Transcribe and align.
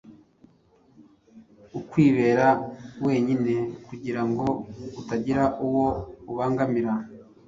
Ukwibera 1.79 2.47
wenyine 3.05 3.53
kugira 3.87 4.21
ngo 4.29 4.47
atagira 4.99 5.43
uwo 5.65 5.87
abangamira. 6.31 6.93